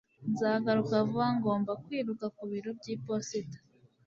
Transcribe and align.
Nzagaruka 0.31 0.95
vuba 1.07 1.27
Ngomba 1.37 1.71
kwiruka 1.83 2.25
ku 2.35 2.43
biro 2.51 2.71
by'iposita 2.79 3.57